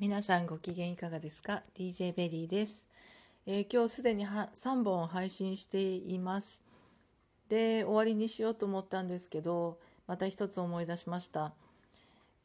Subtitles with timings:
[0.00, 2.88] 皆さんご機嫌いかがですか ?DJ ベリーです。
[3.46, 6.60] えー今日すでに3本配信しています。
[7.48, 9.76] で、終わりにしようと思ったんですけど、
[10.06, 11.52] また一つ思い出しました。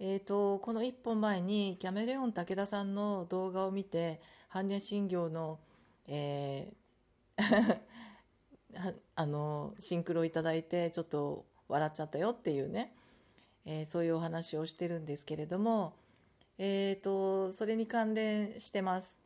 [0.00, 4.18] えっ、と、この1本前にキャメレオン竹田さんの動画を見て、
[4.50, 5.58] 般若心経の、
[6.08, 7.80] えー
[9.14, 12.94] あの、シンクロいただいて、ちょっと笑っちゃったよっていうね、
[13.66, 15.92] えーそういうお話をしてるんですけれども、
[16.58, 19.16] えー、とそれに関連してます。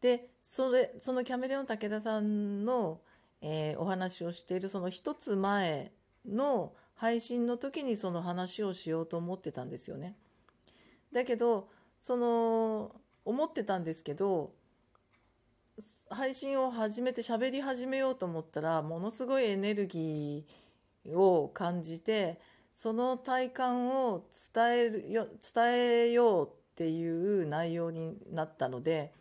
[0.00, 3.00] でそれそのキャメレオン武田さんの、
[3.42, 5.92] えーお話をしているその一つ前
[6.26, 10.16] の配信の時にその話をしようと思ってたんですよね。
[11.12, 11.68] だけど
[12.00, 14.52] その思ってたんですけど
[16.08, 22.38] 配信を始めて喋り始めようと思ったらものすごいエネルギーを感じて
[22.82, 29.12] その体感を伝えるよ伝えようっていう内容になったので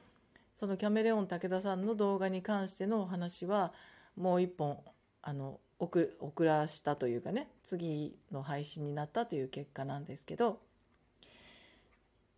[0.53, 3.73] そのキャメレオン武田さんの動画に関してのお話は
[4.15, 4.77] もう一本
[5.21, 10.61] あの送送らしたというかね次の配信になったという結果なんですけど。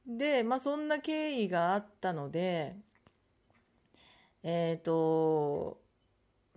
[0.08, 2.76] でまあそんな経緯があったので
[4.42, 5.80] えっ、と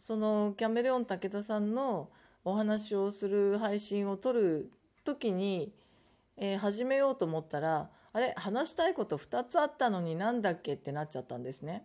[0.00, 2.08] そのキャメレオン武田さんの
[2.44, 4.70] お話をする配信を撮る
[5.04, 5.72] 時に、
[6.36, 11.84] えー始めようと思ったらあれ話したいこと2つあったのになんだっけってなっちゃったんですね。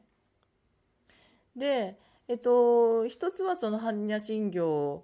[1.55, 5.03] でえっと一つはその般若心経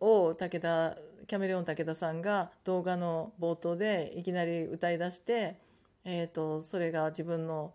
[0.00, 5.58] を武田キャメレオン武田さんが動画の冒頭でいきなり歌い出して、
[6.04, 7.72] えっとそれが自分の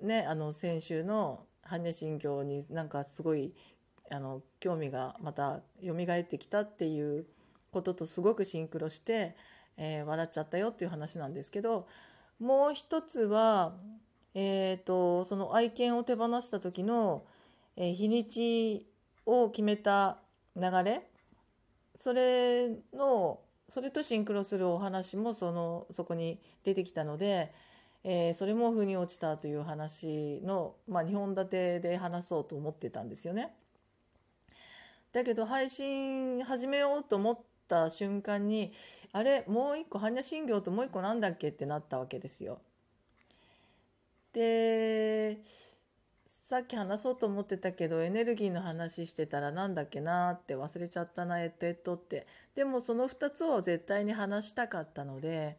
[0.00, 3.54] ねあの先週の般若心経になんかすごい
[4.10, 7.26] あの興味がまた蘇ってきたっていう
[7.72, 9.36] こととすごくシンクロして、
[9.76, 11.86] えー笑っちゃったよっていう話なんですけど
[12.38, 13.74] もう一つは、
[14.34, 17.24] えー、とその愛犬を手放した時の、
[17.76, 18.86] えー日にち
[19.26, 20.18] を決めた
[20.56, 21.08] 流れ
[21.96, 27.52] それのそれとシンクロするお話もそのそこに出てきたので、
[28.04, 33.54] えーそれも腑に落ちたという話の、まあ、2本立てで話そうと思ってたんですよね。
[35.14, 37.38] だけど配信始めようと思っ
[37.68, 38.72] た瞬間に
[39.12, 42.60] あれもう一個般若心経ともう一個なんだっけってなったわけですよ。
[44.32, 45.38] で
[46.26, 52.26] さっき話そうと思ってたけどエネルギーの話してたらなんだっけなって忘れちゃったなえっとえっとって
[52.56, 55.56] でもその2つを絶対に話したかったので、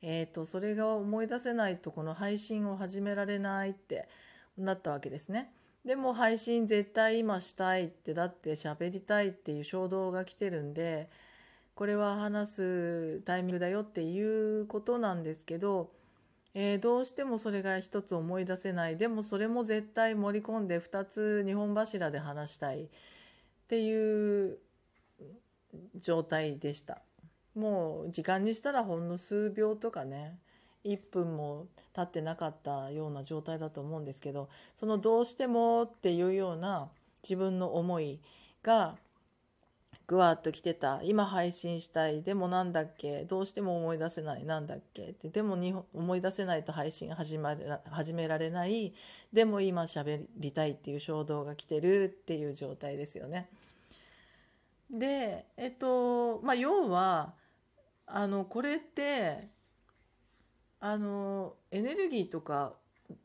[0.00, 4.08] えー、とそれが思い出せないとこの配信を始められないって
[4.56, 5.52] なったわけですね。
[5.84, 11.10] でも配信絶対今したいってだって喋りたいっていう衝動が来てるんで
[11.74, 15.90] これは話すタイミングだよっていうことなんですけど、
[16.54, 18.96] えーどうしてもそれが一つ思い出せない。
[18.96, 22.86] でもそれも絶対盛り込んで2つ2本柱で話したいっ
[23.68, 24.58] ていう
[26.00, 27.02] 状態でした。
[27.56, 30.38] もう時間にしたらほんの数秒とかね。
[30.84, 36.88] 1分も経ってなかったような状態だと思うんですけどそのどうしてもっていうような
[37.22, 38.20] 自分の思い
[38.62, 38.96] が
[40.06, 41.00] ぐわっと来てた。
[41.02, 42.22] 今配信したい。
[42.22, 43.24] でもなんだっけ？
[43.24, 44.44] どうしても思い出せない。
[44.44, 45.02] なんだっけ？
[45.08, 45.30] って。
[45.30, 48.92] でもに思い出せないと配信始まら始められない。
[49.32, 53.48] でも今喋りたいっていう衝動が来てるっていう状態ですよね。
[54.90, 57.32] でえっとまあ要は
[58.06, 59.48] あのこれって
[60.86, 62.74] あのエネルギーとか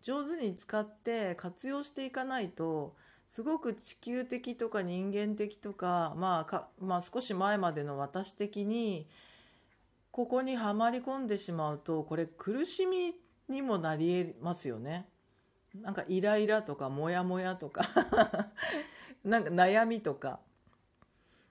[0.01, 2.93] 上手に使って活用していかないと
[3.27, 9.09] すごく地球的とか人間的とか,、まあ、かまあ少し前までの私的に
[10.11, 13.15] ここにはまり込んでしまうとこれ苦しみ
[13.49, 15.05] にもなりえますよね。
[15.75, 17.83] なんかイライラとかモヤモヤとか
[19.25, 20.39] なんか悩みとか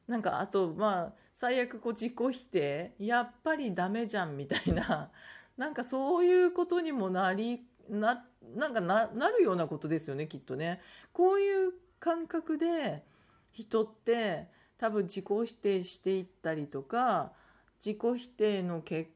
[0.07, 5.11] なんかあとまあ最悪こう自己否定やっぱりダメじゃんみたいな
[5.59, 8.25] なんかそういうことにもなりな
[8.57, 10.81] なんかななるようなことですよねきっとね。
[11.13, 13.05] こういう感覚で
[13.53, 14.49] 人って
[14.79, 17.33] 多分自己否定していったりとか
[17.85, 19.11] 自己否定のけ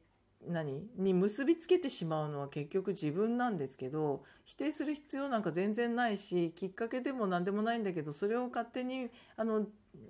[0.49, 0.83] 何？
[0.97, 9.67] に結びつけてしまうのは結局自分なんですけど否定する必要なんか全然ないしきっかけでも何でもないんだけどそれを勝手にあの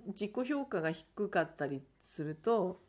[0.07, 2.81] 自己評価が低かったりすると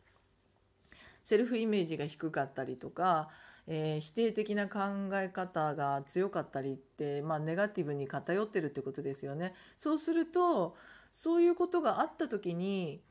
[1.25, 3.31] セルフイメージが低かったりとか、
[3.67, 4.81] えー否定的な考
[5.15, 9.55] え方が強かったりって、まあ、ネガティブに偏ってるってことですよね。
[9.77, 10.77] そうすると
[11.13, 13.03] そういうことがあった時に、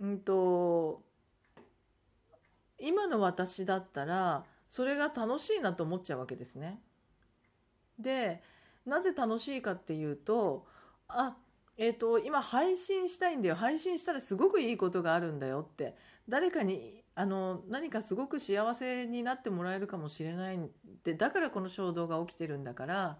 [0.00, 1.02] うんと
[2.80, 6.80] 今の私だったらそれが楽しいなと思っちゃうわけですね。
[7.98, 8.42] で
[8.84, 10.66] なぜ楽しいかっていうと
[11.06, 11.36] あ
[11.76, 15.94] えっ、ー、と今配信したいんだよ配信したらすごくいいことがあるんだよって
[16.28, 20.60] 誰かにあの何かすごく幸せになってもらえるかもしれないっ
[21.04, 23.18] てだからこの衝動が起きてるんだから、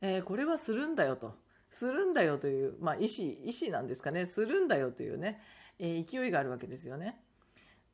[0.00, 1.34] えー、これはするんだよと。
[1.68, 4.26] するんだよという、まあ、意思意思なんですかね。
[4.26, 5.40] するんだよというね、
[5.78, 7.20] えー、勢いがあるわけですよね。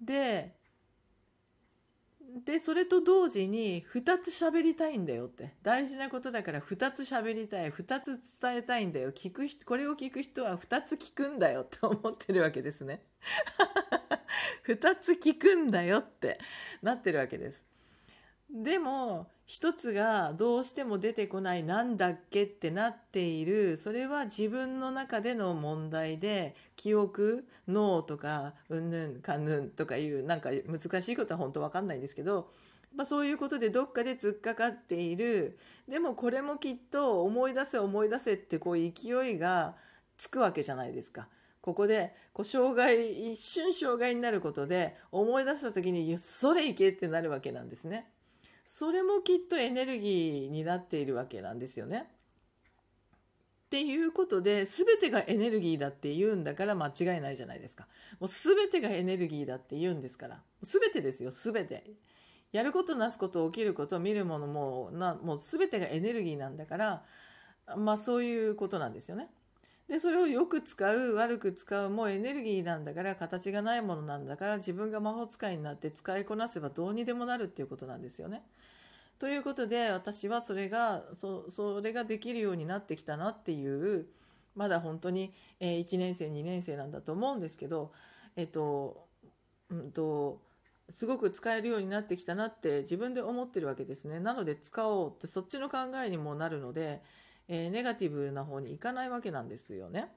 [0.00, 0.55] で
[2.44, 5.55] でそれと同時に2つ喋りたいんだよって。
[5.62, 9.12] 大事なことだから2つ喋りたい2つ伝えたいんだよ。
[9.12, 13.02] 聞くこれを聞く人は2つ聞くんだよって思ってるわけですね。
[14.67, 16.38] 2つ聞くんだよって
[16.82, 17.64] なってるわけです。
[18.50, 23.76] でも一つがどうしても出てこないなんだっけってなっている。
[23.76, 32.50] それは自分の中での問題で記憶脳とかうんぬんかんぬんとかいうなんか難しいことは本当わかんないんですけど、
[32.94, 35.59] まあ、そういうことでどっかで突っかかっている。
[35.88, 39.75] でもこれもきっと思い出せ思い出せってこう勢いが
[40.19, 41.29] つくわけじゃないですか。
[41.62, 48.11] ここでこう障害一瞬障害になることで思い出した時にそれいけってなるわけなんですね。
[48.67, 52.11] それもきっとエネルギーになっているわけなんですよね。
[53.67, 57.87] っていうことで全てがエネルギーだって言うんだから間違いないじゃないですか。
[58.19, 60.43] もう全てがエネルギーだって言うんですから。
[60.62, 61.85] 全てですよ、全て。
[62.50, 67.05] やることなすこと起きること見るものもなもう全てがエネルギーなんだから
[67.76, 69.31] まあそういうことなんですよね。
[69.88, 78.43] でそれをよく使う悪く使うもうエネルギーなんだから形がないものなんだから自分が魔法使いになって使いこなせばどうにでもなるっていうことなんですよね。
[79.19, 84.08] ということで私はそれがそそれができるようになってきたなっていう
[84.56, 87.93] まだ本当に、え1年生2年生なんだと思うんですけど
[88.37, 89.06] えっと
[89.70, 90.40] うんと
[90.90, 94.20] すごく使えるようになってきたなって自分で思ってるわけですね。
[94.20, 97.02] なので使おうってそっちの考えにもなるので
[97.49, 100.09] えー、ネガティブな方に行かないわけなんですよね。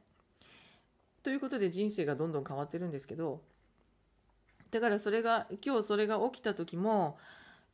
[1.26, 3.42] ということで人生がどんどん変わってるんですけど
[4.70, 7.18] だからそれが今日それが起きた時も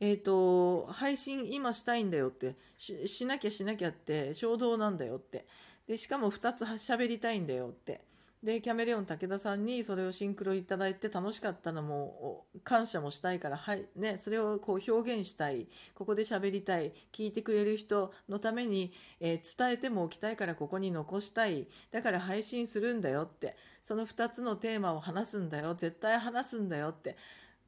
[0.00, 5.44] えっ、ー、と配信今したいんだよってしなきゃしなきゃって衝動なんだよって
[5.86, 8.00] でしかも2つ喋りたいんだよって
[8.42, 27.16] でキャメレオン武田さんにそれをシンクロいただいて楽しかったのも感謝もしたいからはいねそれをこう表現したいここで喋りたい聞いてくれる人のために、えー、伝えてもおきたいからここに残したいだから配信するんだよってその2つのテーマを話すんだよ絶対話すんだよって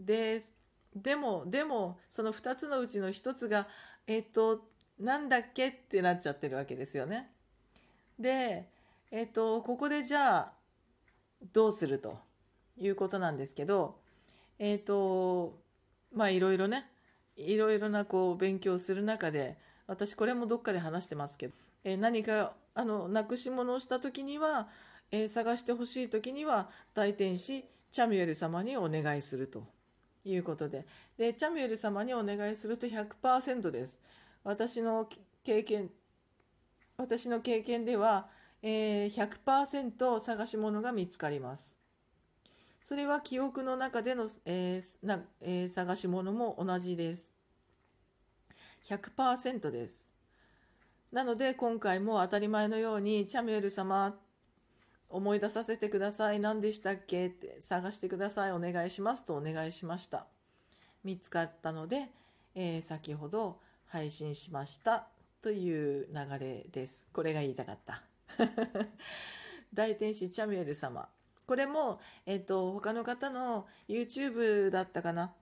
[0.00, 0.42] で
[0.96, 3.68] でもでもその2つのうちの1つが
[4.08, 4.64] えっ、と
[4.98, 7.30] なんだっけってなっちゃってるわけですよね。
[8.18, 8.68] で
[9.10, 10.63] えっ、とここでじゃあ
[11.52, 12.18] どうすると
[12.78, 13.96] いうことなんですけど
[14.58, 15.58] えっ、ー、と
[16.14, 16.86] まあいろいろね
[17.36, 21.54] いろいろなこう勉強する中で私これもどっかで話してますけど、
[21.84, 24.68] えー、何かあのなくし物をした時には、
[25.10, 29.64] えー、探してほしい時には大天使チャミュエル様にお願いすると
[30.24, 30.86] いうことで
[31.18, 33.98] でチャミュエル様にお願いすると100%です。
[34.42, 35.08] 私の
[35.44, 35.90] 経験
[36.96, 38.28] 私の経験では
[38.66, 41.74] えー、100%探し物が見つかります。
[42.82, 47.24] それは記憶の中での、えーなえー、探し物も同じです。
[48.88, 50.08] 100%です。
[51.12, 54.14] なので今回も当たり前のようにチャミュエル様
[55.10, 56.40] 思い出させてください。
[56.40, 57.26] 何でしたっけ？
[57.26, 58.52] って探してください。
[58.52, 60.26] お願いしますとお願いしました。
[61.04, 62.08] 見つかったので、
[62.54, 65.08] えー、先ほど配信しました。
[65.42, 67.04] という流れです。
[67.12, 68.02] これが言いたかった。
[69.72, 71.08] 大天使チャミエル様
[71.46, 75.34] これも、えっと、他の方の YouTube だったかな？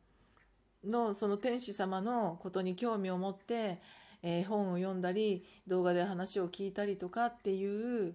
[0.84, 3.80] のその天使様のことに興味を持って、
[4.22, 8.14] えー、本を読んだり動画で話を聞いたりとかっていう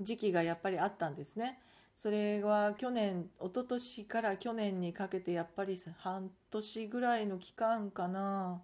[0.00, 1.60] 時期がやっぱりあったんですね。
[1.94, 8.62] それは去年一昨年から去年にかけてやっぱり半年ぐらいの期間かな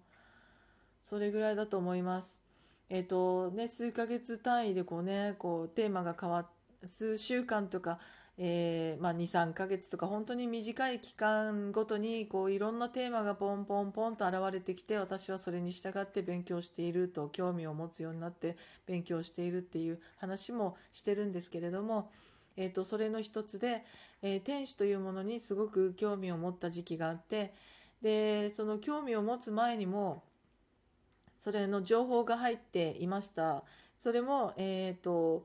[1.01, 2.44] それぐらいだと思います。
[2.89, 6.45] えっ、ー、とね、数ヶ月単位でこうね、こうテーマが変わっ
[6.87, 7.99] 数週間とか、
[8.37, 22.11] えー、まあ、2、3ヶ月とか本当に短い期間ごとにこういろんなテーマがポンポンポンと現れてきて私はそれに従って勉強していると興味を持つようになって勉強しているっていう話もしてるんですけれども、
[22.57, 23.85] えーと、それの一つで、
[24.21, 27.53] えー、天使というものにすごく興味を持った時期があって
[28.01, 30.23] でその興味を持つ前にも
[31.45, 33.63] それの情報が入っていました。
[33.99, 35.43] それも、えーと、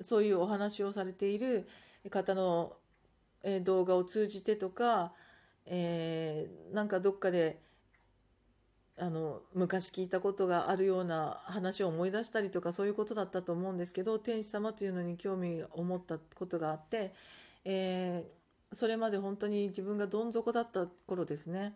[0.00, 1.66] そういうお話をされている
[2.10, 2.74] 方の、
[3.42, 5.12] え動画を通じてとか、
[5.64, 7.60] えー、なんかどっかで
[8.96, 17.12] あの昔聞いたことがあるような話を思い出したりとかそういうことだったと思うんですけど天使様というのに興味を持ったことがあって、
[17.64, 21.74] えー、それまで本当に自分がどん底だった頃ですね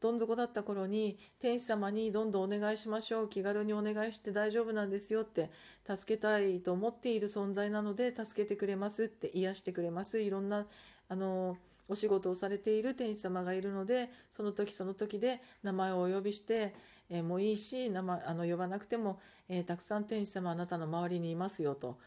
[0.00, 5.50] どん底だった頃に天使様にどんどんお願いしましょう気軽にお願いして大丈夫なんですよって
[5.88, 10.20] 助けたいと思っている存在なので助けてくれますって癒してくれます。
[10.20, 10.66] いろんな
[11.08, 11.56] あの
[11.88, 16.74] お仕事をされている天使様がいるのでその時その時で名前をお呼びして、
[17.08, 21.98] えー、もいいし名前あの呼ばなくても、えー、たくさん天使様あなたの周りにいますよと。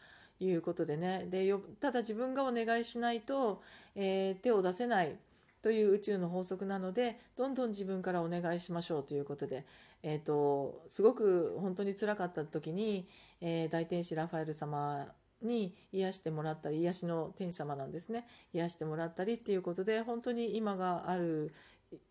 [0.42, 1.26] いうことでね。
[1.30, 3.62] でただ自分がお願いしないと、
[3.94, 5.16] えー、手を出せない。
[5.62, 9.66] という宇宙の法則なのでどんどん自分からお願いしましょうということで、
[10.02, 13.08] えーと、すごく本当につらかった時に、
[13.40, 15.06] え大天使ラファエル様
[15.42, 21.54] に癒してもらったり癒しの天使様なんですね癒してもらったりっていうことで本当に今がある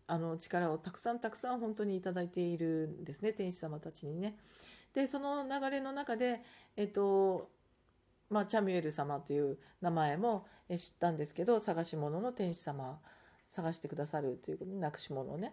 [0.08, 4.36] あの力をたくさんたくさん本当にいただいているんですね天使様たちにね。
[4.92, 6.42] でその流れの中で
[6.76, 7.48] えっと
[8.30, 13.00] まあ、チャミュエル様という名前も知ったんですけど探し物の天使様
[13.50, 15.52] 探してくださるということなくし物をね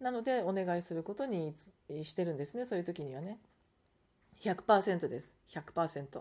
[0.00, 1.54] なのでお願いすることに
[2.02, 3.38] してるんですねそういう時にはね
[4.42, 6.20] 100%です100%。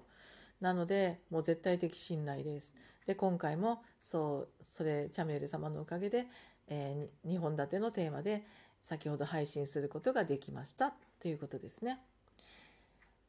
[0.61, 2.73] なのでもう絶対的信頼です。
[3.05, 6.25] で今回もそうそれチャメル様のおかげで、
[6.69, 8.43] えー、2本立てのテーマで
[8.81, 11.99] 先ほど配信することができましたということですね。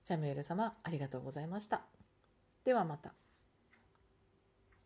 [0.04, 1.82] チャメル様ありがとうございました。
[2.64, 3.23] ではまた。